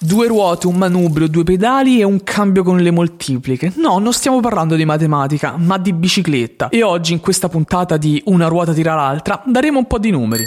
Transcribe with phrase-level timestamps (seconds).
[0.00, 3.72] Due ruote, un manubrio, due pedali e un cambio con le moltipliche.
[3.76, 6.68] No, non stiamo parlando di matematica, ma di bicicletta.
[6.68, 10.44] E oggi, in questa puntata di Una ruota tira l'altra, daremo un po' di numeri.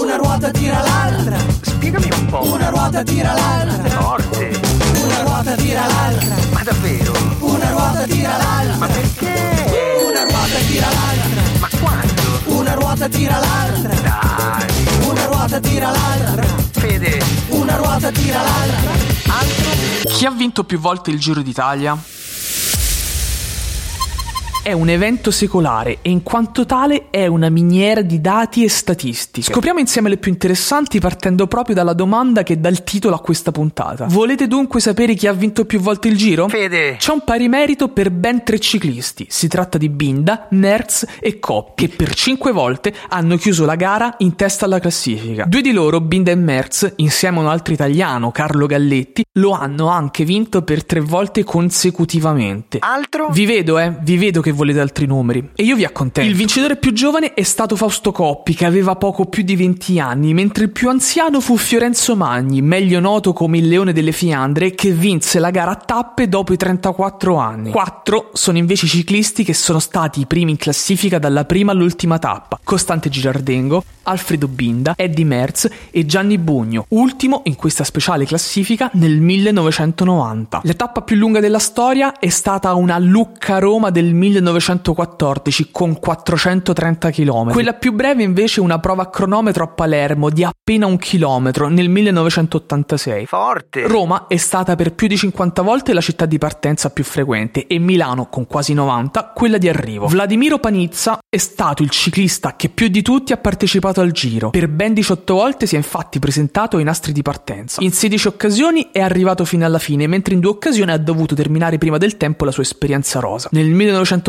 [0.00, 2.52] Una ruota tira l'altra, Spiegami un po'.
[2.52, 4.60] una ruota tira l'altra, Forte.
[5.04, 7.12] una ruota tira l'altra, Ma davvero?
[7.40, 9.34] una ruota tira l'altra, Ma perché?
[10.08, 12.60] una ruota tira l'altra, Ma quando?
[12.60, 15.06] una ruota tira l'altra, Dai.
[15.08, 16.43] una ruota tira l'altra.
[17.74, 18.92] Una ruota tira l'altra.
[20.04, 21.98] Chi ha vinto più volte il Giro d'Italia?
[24.64, 29.52] È un evento secolare e in quanto tale è una miniera di dati e statistiche.
[29.52, 33.52] Scopriamo insieme le più interessanti partendo proprio dalla domanda che dà il titolo a questa
[33.52, 34.06] puntata.
[34.08, 36.48] Volete dunque sapere chi ha vinto più volte il Giro?
[36.48, 36.96] Fede.
[36.96, 39.26] C'è un pari merito per ben tre ciclisti.
[39.28, 44.14] Si tratta di Binda, Merz e Coppi, che per cinque volte hanno chiuso la gara
[44.20, 45.44] in testa alla classifica.
[45.44, 49.88] Due di loro, Binda e Merz, insieme a un altro italiano, Carlo Galletti, lo hanno
[49.88, 52.78] anche vinto per tre volte consecutivamente.
[52.80, 53.28] Altro?
[53.28, 56.28] Vi vedo, eh, vi vedo che volete altri numeri e io vi accontento.
[56.28, 60.34] Il vincitore più giovane è stato Fausto Coppi, che aveva poco più di 20 anni,
[60.34, 64.90] mentre il più anziano fu Fiorenzo Magni, meglio noto come il Leone delle Fiandre, che
[64.90, 67.70] vinse la gara a tappe dopo i 34 anni.
[67.70, 72.18] Quattro sono invece i ciclisti che sono stati i primi in classifica dalla prima all'ultima
[72.18, 78.90] tappa: Costante Girardengo, Alfredo Binda, Eddie Merz e Gianni Bugno, ultimo in questa speciale classifica
[78.94, 80.60] nel 1990.
[80.64, 84.12] La tappa più lunga della storia è stata una Lucca-Roma del
[84.52, 87.52] 1914 con 430 km.
[87.52, 91.68] Quella più breve invece è una prova a cronometro a Palermo di appena un chilometro
[91.68, 93.26] nel 1986.
[93.26, 93.86] Forte.
[93.86, 97.78] Roma è stata per più di 50 volte la città di partenza più frequente e
[97.78, 100.06] Milano, con quasi 90, quella di arrivo.
[100.06, 104.50] Vladimiro Panizza è stato il ciclista che più di tutti ha partecipato al Giro.
[104.50, 107.82] Per ben 18 volte si è infatti presentato ai nastri di partenza.
[107.82, 111.78] In 16 occasioni è arrivato fino alla fine, mentre in due occasioni ha dovuto terminare
[111.78, 113.48] prima del tempo la sua esperienza rosa.
[113.52, 113.68] Nel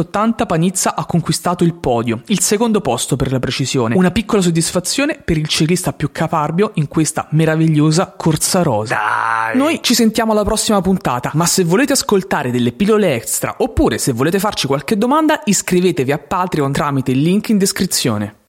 [0.05, 3.95] 1980 Panizza ha conquistato il podio, il secondo posto per la precisione.
[3.95, 8.95] Una piccola soddisfazione per il ciclista più caparbio in questa meravigliosa corsa rosa.
[8.95, 9.57] Dai.
[9.57, 14.11] Noi ci sentiamo alla prossima puntata, ma se volete ascoltare delle pillole extra oppure se
[14.11, 18.44] volete farci qualche domanda iscrivetevi a Patreon tramite il link in descrizione.